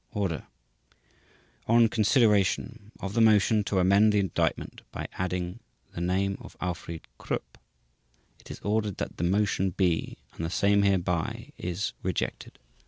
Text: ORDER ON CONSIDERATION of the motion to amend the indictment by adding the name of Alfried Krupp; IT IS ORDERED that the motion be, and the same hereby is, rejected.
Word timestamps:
ORDER 0.13 0.47
ON 1.67 1.87
CONSIDERATION 1.87 2.91
of 3.01 3.13
the 3.13 3.21
motion 3.21 3.63
to 3.65 3.77
amend 3.77 4.11
the 4.11 4.19
indictment 4.19 4.81
by 4.91 5.07
adding 5.19 5.59
the 5.91 6.01
name 6.01 6.39
of 6.41 6.57
Alfried 6.59 7.05
Krupp; 7.19 7.59
IT 8.39 8.49
IS 8.49 8.59
ORDERED 8.61 8.97
that 8.97 9.17
the 9.17 9.23
motion 9.23 9.69
be, 9.69 10.17
and 10.33 10.43
the 10.43 10.49
same 10.49 10.81
hereby 10.81 11.51
is, 11.59 11.93
rejected. 12.01 12.57